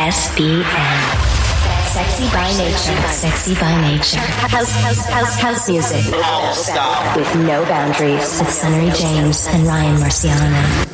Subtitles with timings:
[0.00, 0.64] SBN.
[1.92, 3.12] Sexy by nature.
[3.12, 4.16] Sexy by nature.
[4.48, 6.06] House, house, house, house music.
[7.14, 8.38] With no boundaries.
[8.40, 10.86] With Sunnery James and Ryan Marciano.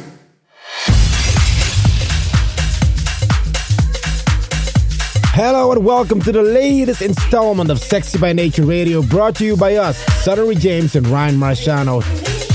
[5.34, 9.57] Hello and welcome to the latest installment of Sexy by Nature Radio, brought to you
[9.57, 12.02] by us, Sunnery James and Ryan Marciano.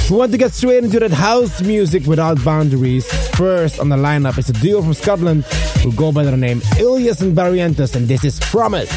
[0.09, 3.07] We want to get straight into that house music without boundaries.
[3.41, 5.45] First on the lineup is a duo from Scotland
[5.81, 8.91] who go by the name Illyus and Barrientos, and this is Promise.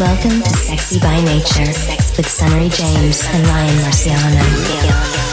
[0.00, 1.68] Welcome to Sexy by Nature
[2.16, 5.23] with Sunnery James and Ryan Marciano.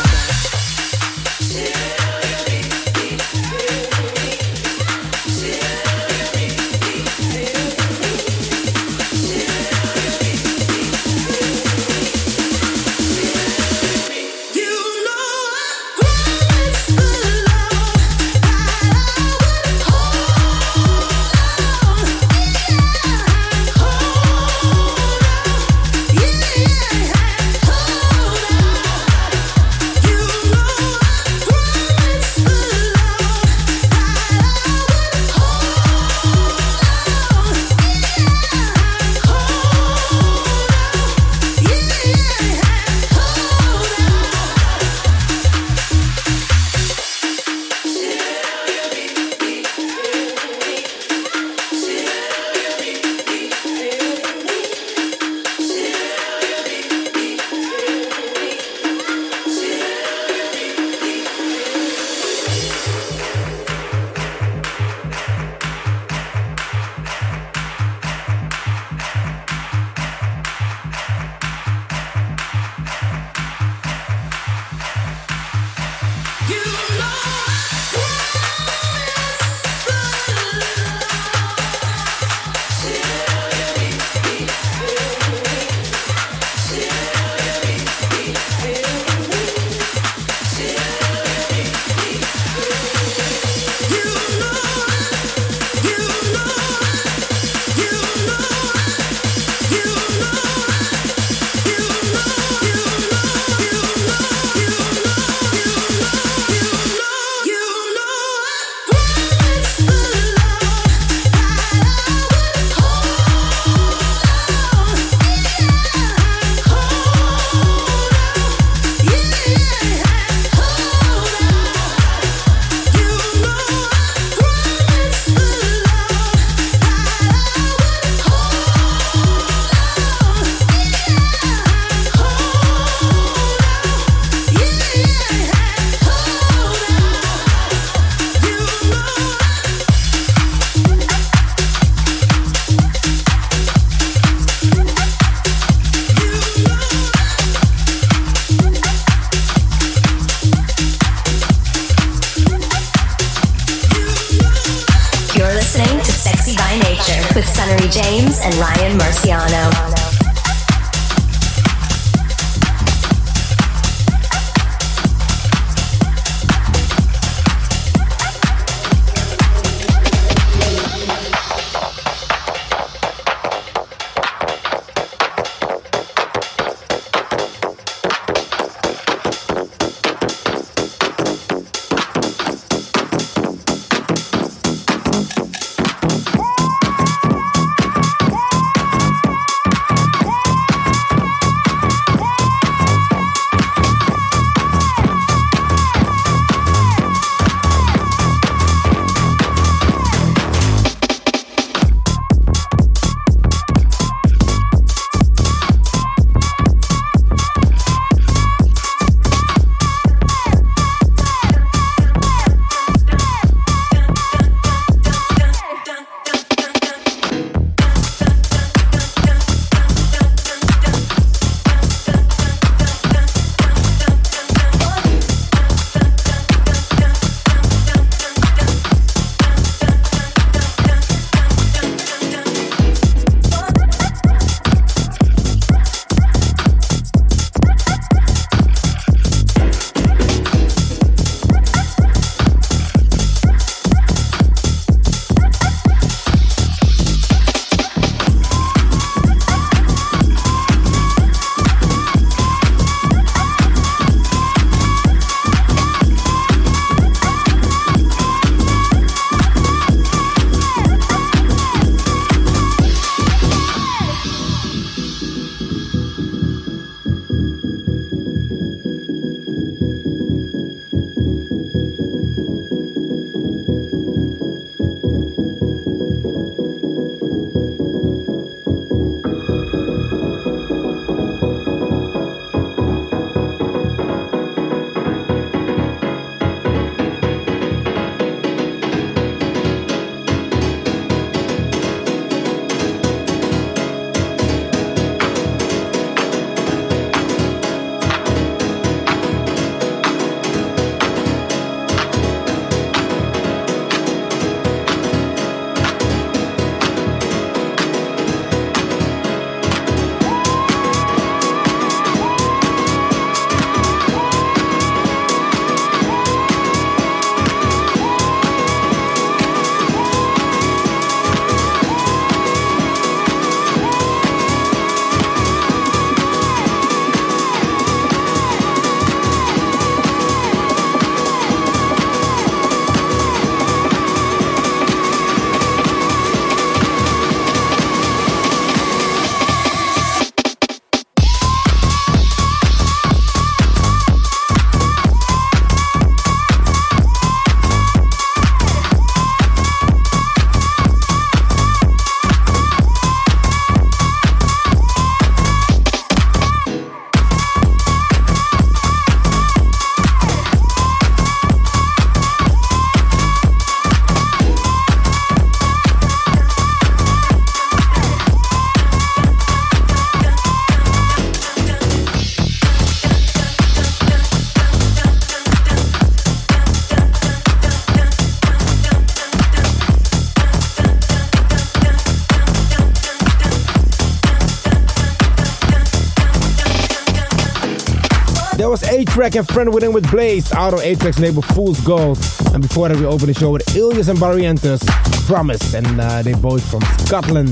[389.22, 392.18] A-Trak and Friend Within with Blaze out of A-Trak's label Fool's Gold.
[392.53, 394.84] And before that, we open the show with Illyus and Barrientos,
[395.27, 397.50] Promise, and uh, they both from Scotland.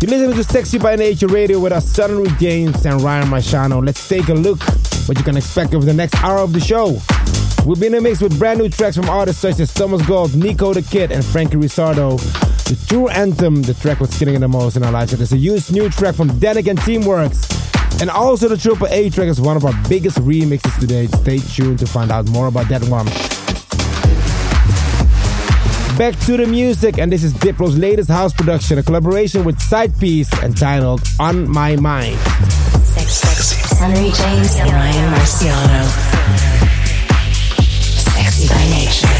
[0.00, 3.84] You're listening to Sexy by Nature Radio with us, Sunnery James and Ryan Marciano.
[3.84, 4.62] Let's take a look
[5.08, 6.96] what you can expect over the next hour of the show.
[7.66, 10.36] We'll be in a mix with brand new tracks from artists such as Thomas Gold,
[10.36, 12.18] Nico the Kid, and Franky Rizardo.
[12.68, 15.12] The true anthem, the track was killing the most in our lives.
[15.12, 17.67] It is a huge new track from Dannic and Teamworks.
[18.00, 21.06] And also the Triple A track is one of our biggest remixes today.
[21.06, 23.06] Stay tuned to find out more about that one.
[25.98, 30.44] Back to the music, and this is Diplo's latest house production, a collaboration with SIDEPIECE
[30.44, 32.16] entitled On My Mind.
[33.78, 35.84] Sunnery James and Ryan Marciano.
[38.14, 39.17] Sexy by nature.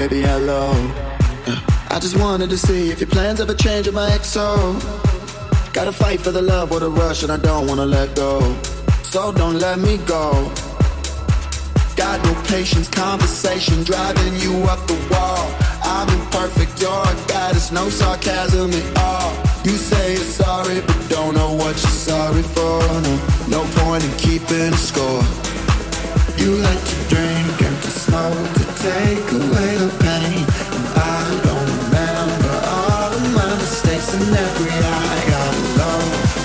[0.00, 0.70] Baby, hello.
[1.46, 4.48] Uh, I just wanted to see if your plans ever change with my XO.
[5.74, 8.40] Gotta fight for the love or the rush, and I don't wanna let go.
[9.02, 10.50] So don't let me go.
[11.96, 15.44] Got no patience, conversation driving you up the wall.
[15.82, 19.32] I'm imperfect, you're a goddess, no sarcasm at all.
[19.64, 22.80] You say you're sorry, but don't know what you're sorry for.
[23.06, 23.14] No,
[23.56, 25.22] no point in keeping score.
[26.40, 30.44] You like to drink and to smoke to take away the pain.
[30.74, 36.39] And I don't remember all of my mistakes and every I got alone.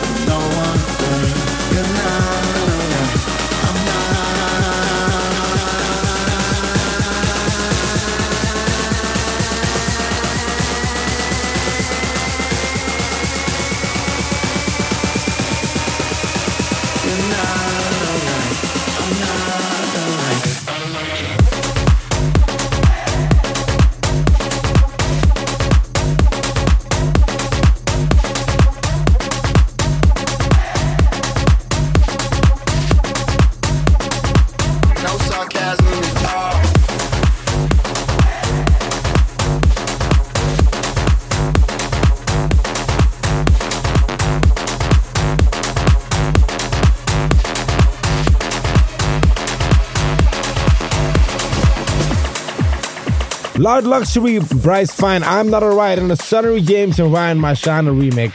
[53.57, 58.33] Loud Luxury, Bryce Vine, I'm Not Alright, and the Sunnery James and Ryan Marciano remix.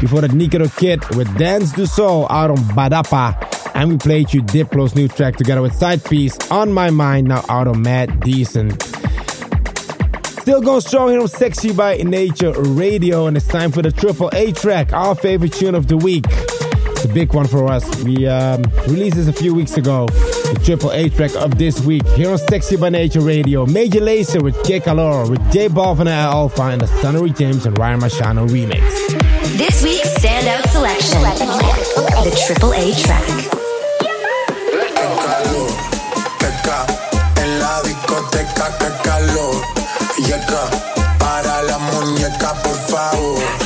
[0.00, 3.36] Before that, Nikito Kid with Dance du Sol out on Badapa.
[3.74, 7.68] And we played you Diplo's new track together with SIDEPIECE On My Mind, now out
[7.68, 8.82] on Mad Decent.
[10.40, 14.30] Still going strong here on Sexy by Nature Radio, and it's time for the Triple
[14.32, 16.24] A track, our favorite tune of the week.
[16.28, 17.84] It's a big one for us.
[18.02, 20.08] We um, released this a few weeks ago
[20.54, 23.66] the triple A track of this week here on Sexy by Nature Radio.
[23.66, 27.76] Major Lazer with Que Calor with J Balvin and Alfa and the Sunnery James and
[27.78, 28.82] Ryan Marciano remix.
[29.58, 33.60] This week's standout selection the triple A track.
[41.18, 43.63] para la muñeca, por favor.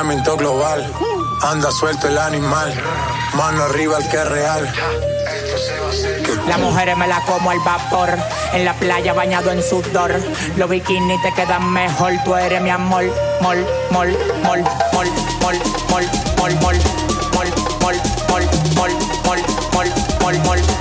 [0.00, 0.92] Calentamiento global,
[1.42, 2.72] anda suelto el animal,
[3.34, 4.74] mano arriba el que es real.
[6.48, 8.08] Las mujeres me la como al vapor,
[8.54, 10.18] en la playa bañado en sudor.
[10.56, 13.04] Los bikinis te quedan mejor, tú eres mi amor.
[13.42, 13.58] Mol,
[13.90, 15.06] mol, mol, mol,
[15.42, 15.58] mol,
[15.90, 16.04] mol,
[16.38, 16.86] mol, mol,
[17.34, 17.46] mol,
[17.82, 18.44] mol, mol,
[18.76, 18.92] mol,
[19.26, 19.38] mol,
[19.74, 20.79] mol, mol, mol.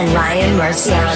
[0.00, 1.09] and Ryan Marciano.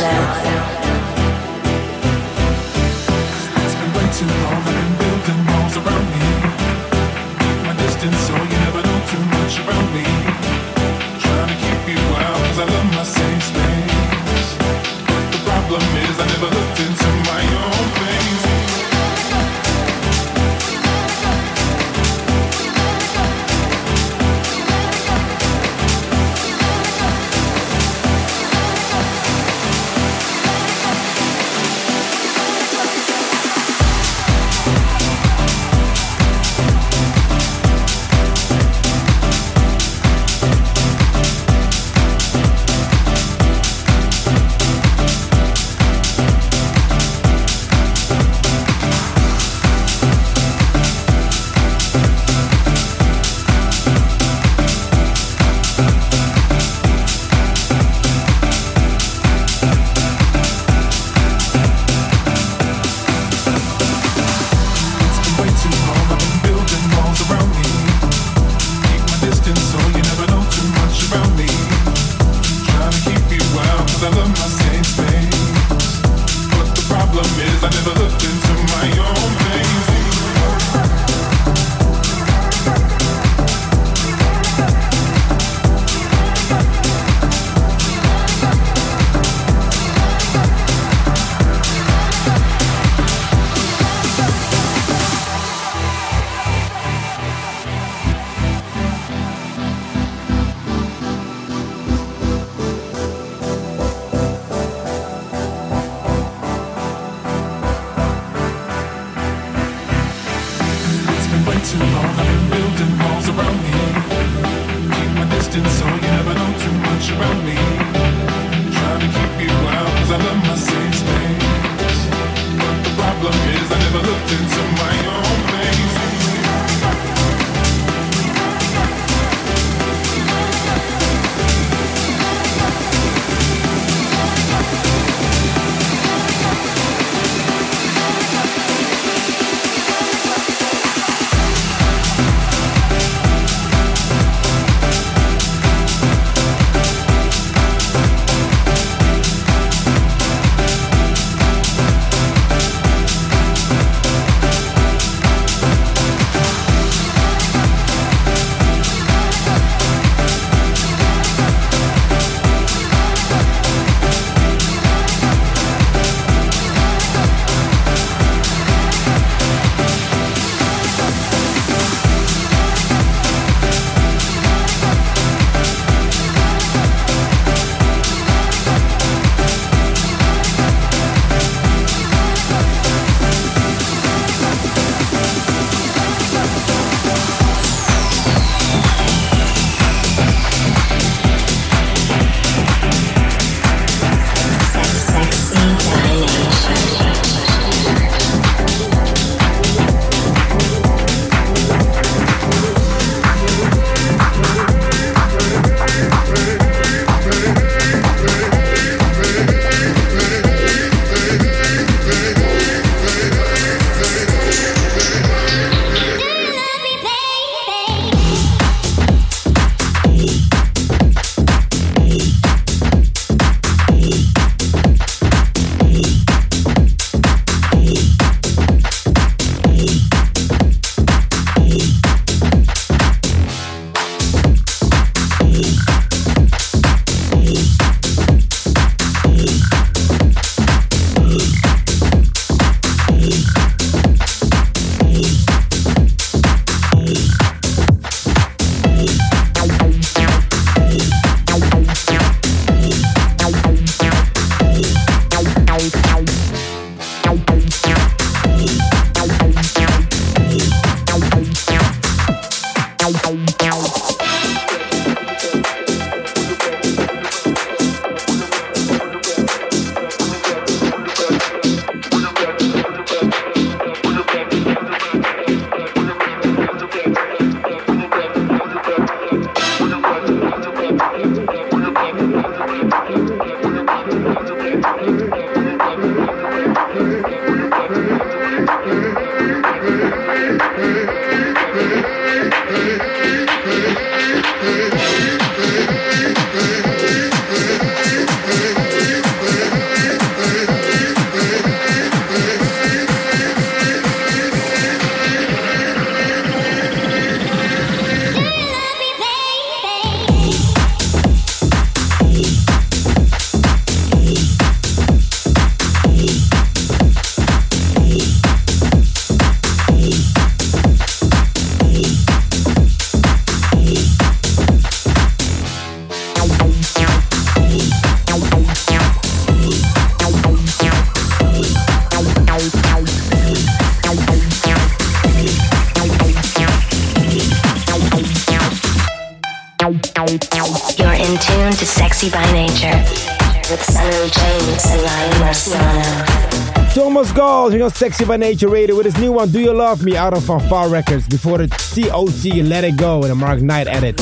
[347.64, 350.90] Sexy by Nature Radio with his new one, Do You Love Me, out of Far
[350.90, 354.20] Records, before the COT Let It Go and a Mark Knight edit.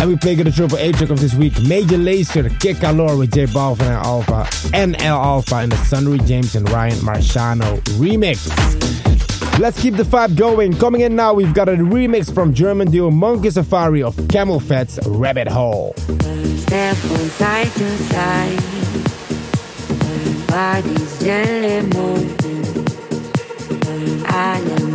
[0.00, 3.34] And we played the Triple A track of this week, Major Lazer, Que Calor with
[3.34, 8.48] J Balvin and Alpha, and El Alfa in the Sunnery James and Ryan Marciano remix.
[9.58, 10.72] Let's keep the vibe going.
[10.72, 15.48] Coming in now, we've got a remix from German duo Monkey Safari of CamelPhat's Rabbit
[15.48, 15.92] Hole.
[16.56, 18.56] Step from side to side,
[20.48, 22.41] bodies gently moving.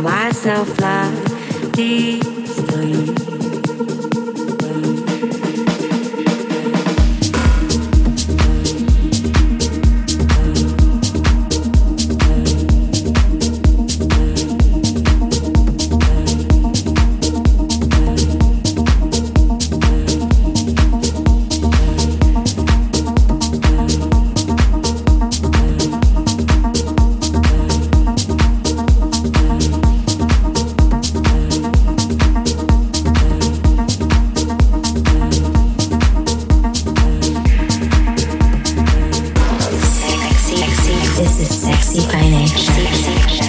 [0.02, 1.10] Myself fly
[1.72, 2.22] deep
[41.18, 43.47] This is Sexy finance.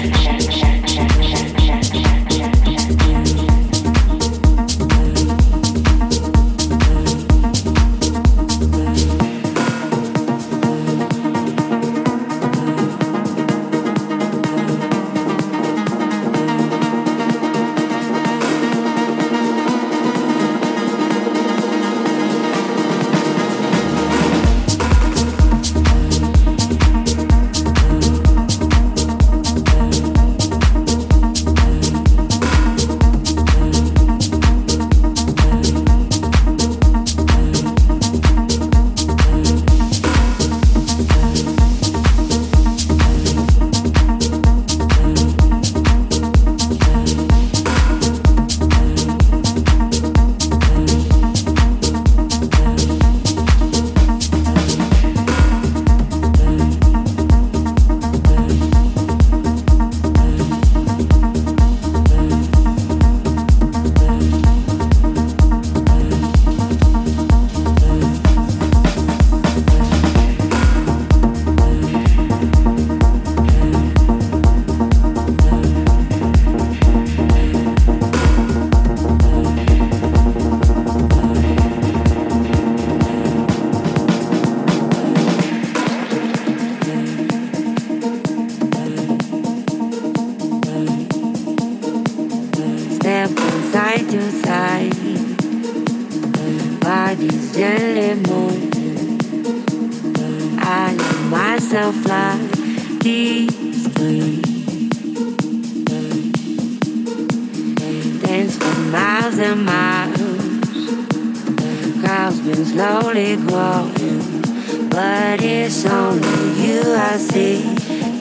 [112.49, 114.41] Crowd's slowly growing,
[114.89, 117.61] but it's only you I see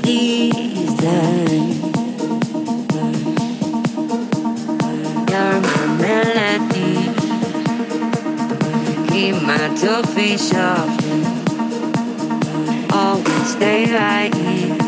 [0.03, 1.81] these days.
[5.31, 6.93] You're my melody.
[9.09, 11.25] Keep my two feet shuffling.
[12.93, 14.88] Always stay right here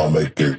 [0.00, 0.56] I'll make it.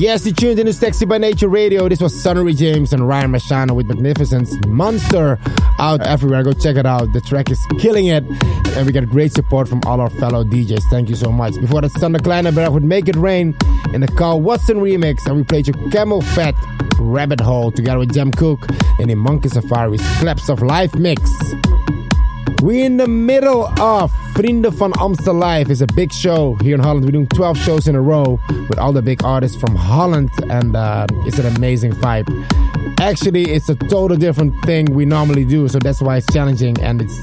[0.00, 1.86] Yes, you tuned into Sexy by Nature Radio.
[1.86, 5.38] This was Sunnery James and Ryan Marciano with Magnificence Monster
[5.78, 6.42] out everywhere.
[6.42, 7.12] Go check it out.
[7.12, 8.24] The track is killing it.
[8.78, 10.84] And we got great support from all our fellow DJs.
[10.84, 11.54] Thank you so much.
[11.60, 13.54] Before that, Thunder Kleinenberg would Make It Rain
[13.92, 15.26] in the Carl Watson remix.
[15.26, 16.54] And we played your CamelPhat
[16.98, 18.66] Rabbit Hole together with Jem Cooke
[19.00, 21.20] in the Monkey Safari's Claps of Life mix.
[22.62, 25.70] We're in the middle of Vrienden van Amstel Live.
[25.70, 27.06] It's a big show here in Holland.
[27.06, 28.38] We're doing 12 shows in a row
[28.68, 32.28] with all the big artists from Holland, and uh, it's an amazing vibe.
[33.00, 37.00] Actually, it's a total different thing we normally do, so that's why it's challenging and
[37.00, 37.18] it's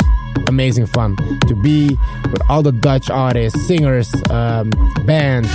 [0.48, 1.16] amazing fun
[1.48, 1.90] to be
[2.32, 4.72] with all the Dutch artists, singers, um,
[5.06, 5.50] bands,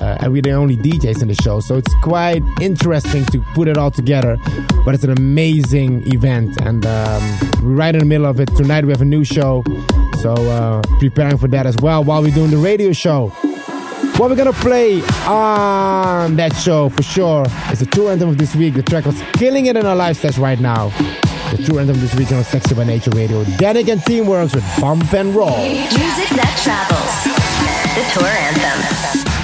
[0.00, 3.68] uh, and we're the only DJs in the show, so it's quite interesting to put
[3.68, 4.38] it all together.
[4.84, 8.46] But it's an amazing event, and um, we're right in the middle of it.
[8.56, 9.62] Tonight we have a new show,
[10.22, 13.28] so uh, preparing for that as well while we're doing the radio show.
[14.16, 18.54] What we're gonna play on that show for sure is the tour anthem of this
[18.56, 18.74] week.
[18.74, 20.88] The track was killing it in our live sets right now.
[21.56, 23.44] The tour anthem of this week on Sexy by Nature Radio.
[23.44, 25.56] Dannic and Teamworks with Bump and Roll.
[25.56, 27.24] Music that travels.
[27.96, 29.39] The tour anthem.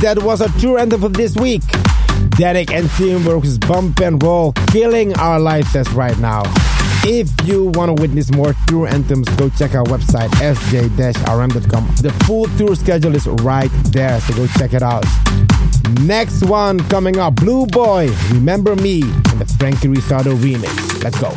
[0.00, 1.62] That was our tour anthem for this week.
[2.40, 6.42] Dannic and Teamworks Bump and Roll killing our live sets right now.
[7.04, 11.86] If you want to witness more tour anthems, go check our website, sj-rm.com.
[11.96, 15.04] The full tour schedule is right there, so go check it out.
[16.00, 21.04] Next one coming up, Blue Boy, Remember Me, and the Franky Rizardo remix.
[21.04, 21.32] Let's go.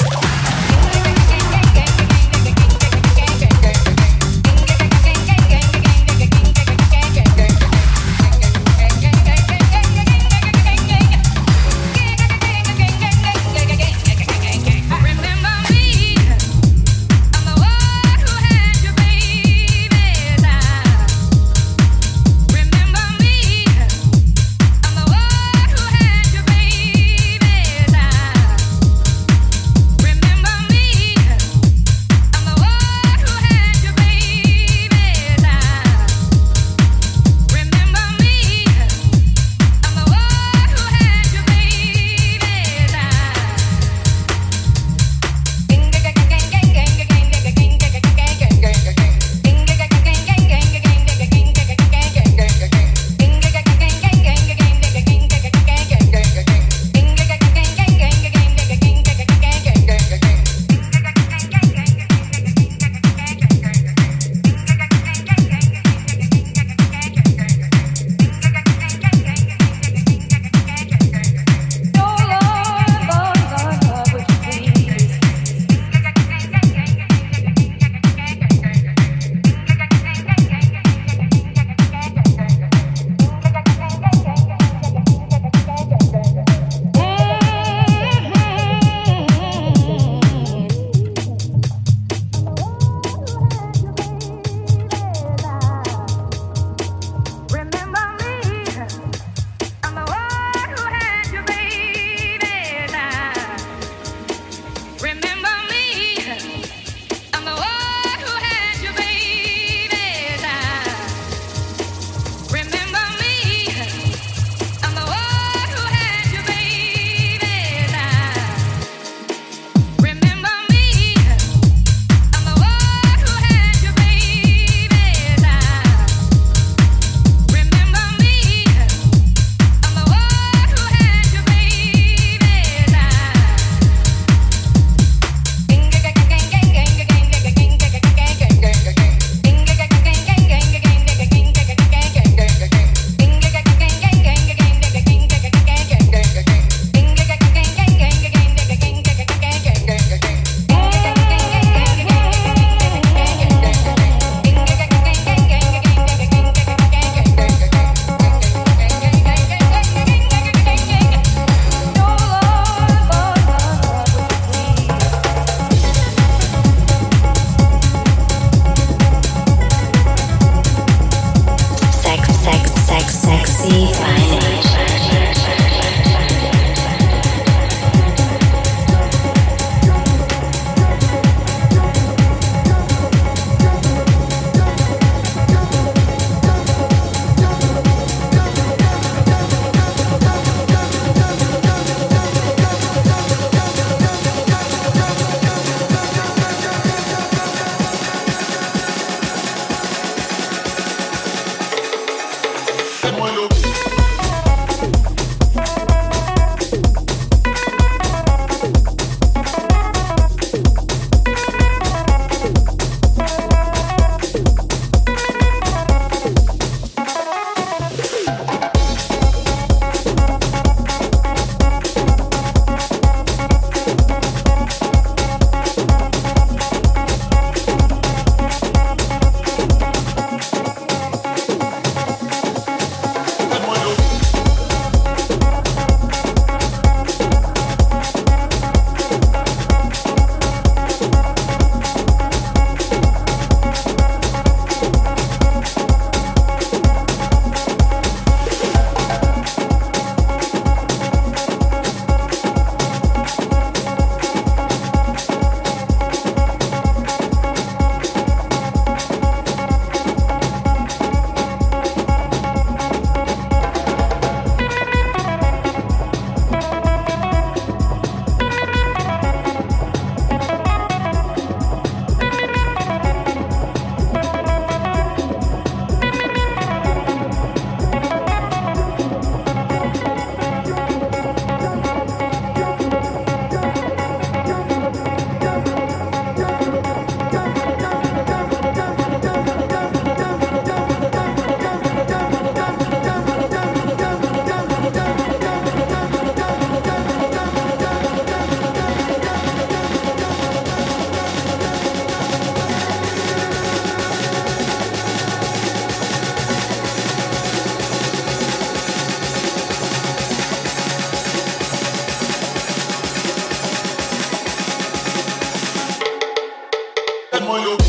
[317.44, 317.83] I was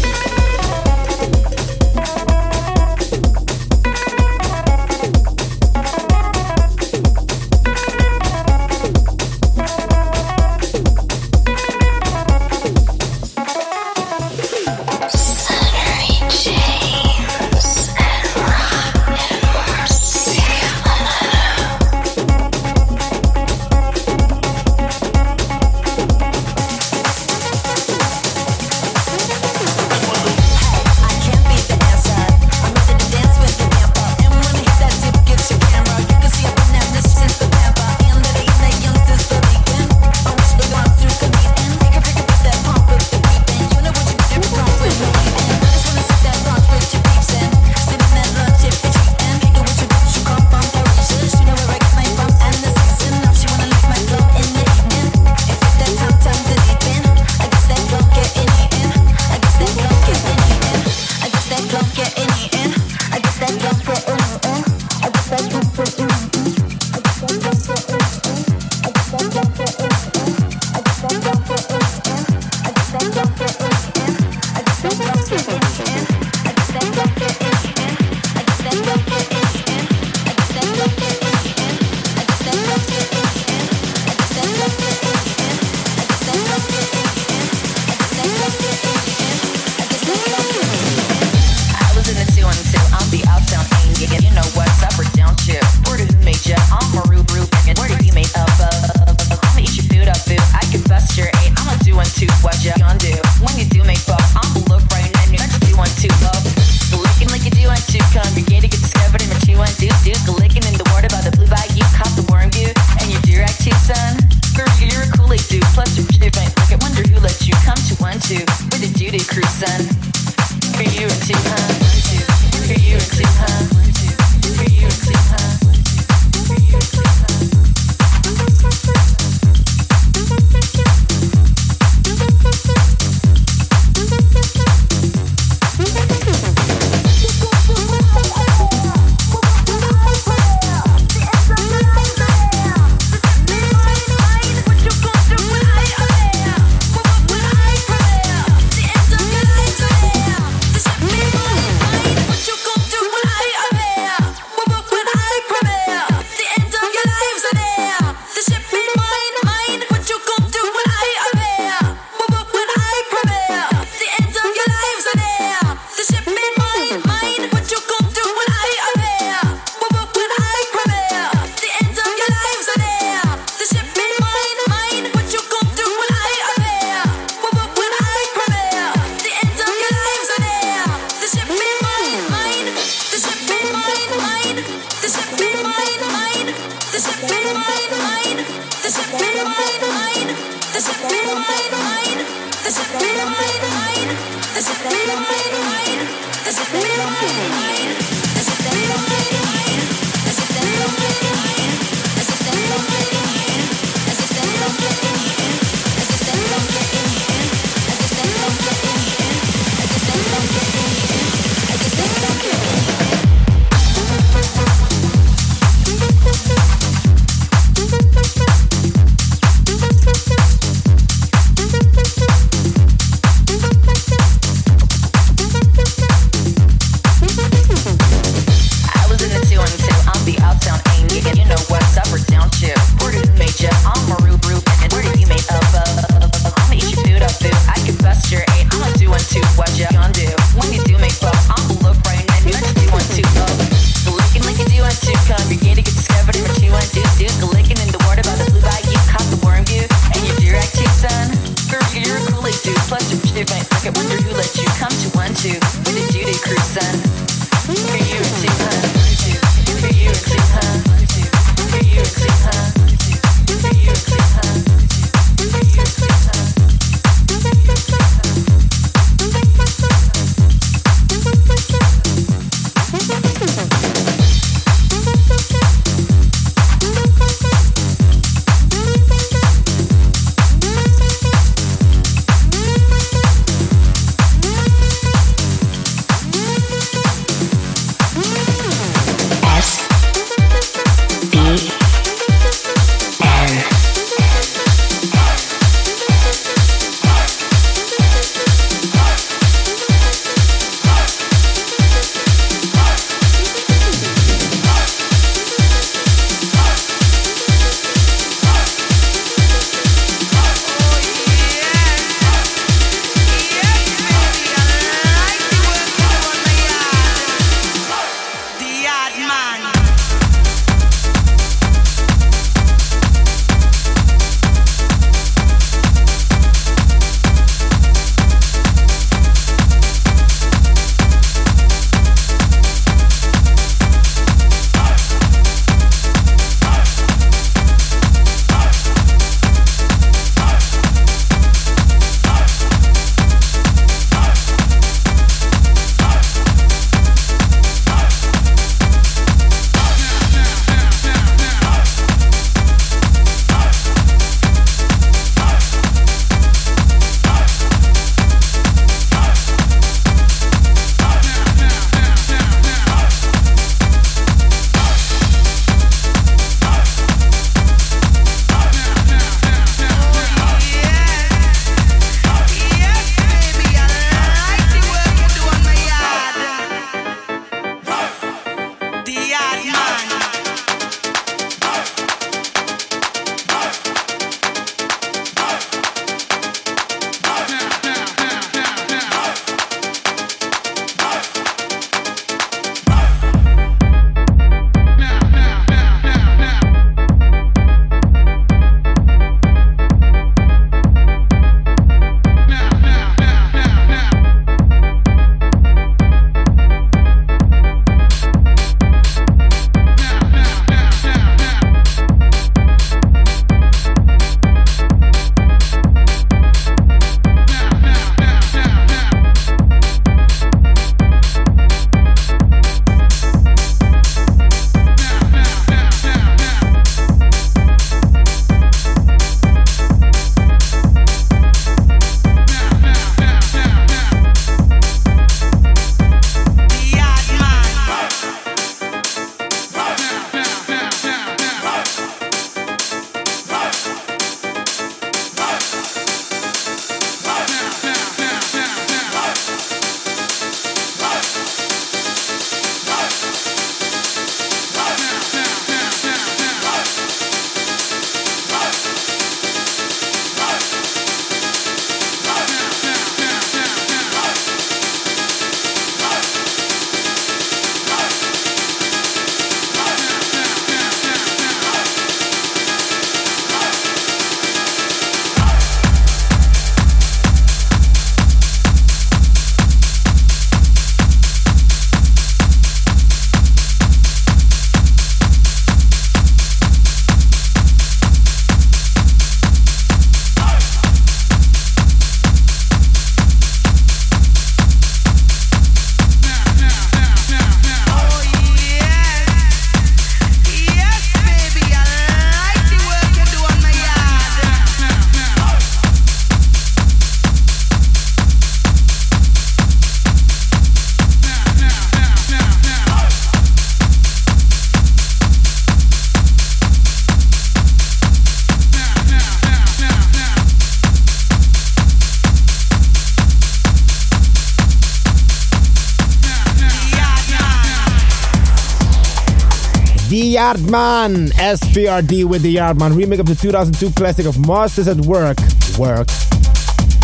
[530.45, 535.39] Yardman, SPRD with The Yardman, remake of the 2002 classic of Masters at Work.
[535.79, 536.09] Work.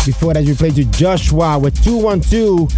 [0.05, 2.71] Before that, we played to Joshua with 212,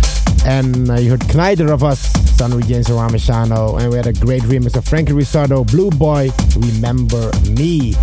[0.45, 1.99] and uh, you heard Kneider of us,
[2.37, 6.29] Sunnery James and Ramashano, and we had a great remix of Franky Rizardo, Blue Boy,
[6.55, 7.93] Remember Me.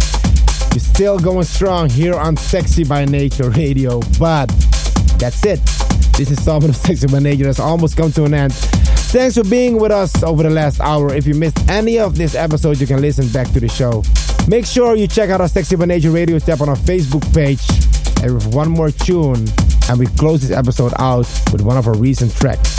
[0.73, 4.49] We're still going strong here on Sexy by Nature Radio, but
[5.19, 5.65] that's it.
[6.19, 8.53] This installment of Sexy by Nature has almost come to an end.
[9.11, 11.13] Thanks for being with us over the last hour.
[11.13, 14.05] If you missed any of this episode, you can listen back to the show.
[14.47, 17.61] Make sure you check out our Sexy by Nature Radio step on our Facebook page.
[18.23, 19.49] And with one more tune,
[19.89, 22.79] and we close this episode out with one of our recent tracks.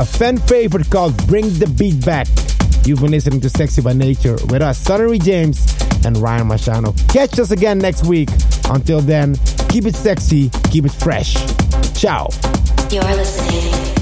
[0.00, 2.28] A fan favorite called Bring the Beat Back.
[2.86, 5.66] You've been listening to Sexy by Nature with us, Sunnery James
[6.06, 6.96] and Ryan Marciano.
[7.12, 8.30] Catch us again next week.
[8.70, 9.36] Until then,
[9.68, 11.34] keep it sexy, keep it fresh.
[11.92, 12.30] Ciao.
[12.90, 14.01] You're listening